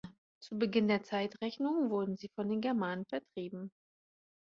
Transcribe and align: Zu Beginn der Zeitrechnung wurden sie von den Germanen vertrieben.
Zu 0.41 0.57
Beginn 0.57 0.87
der 0.87 1.03
Zeitrechnung 1.03 1.91
wurden 1.91 2.17
sie 2.17 2.31
von 2.35 2.49
den 2.49 2.59
Germanen 2.59 3.05
vertrieben. 3.05 3.69